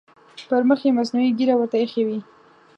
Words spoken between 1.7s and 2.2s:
اېښې وي.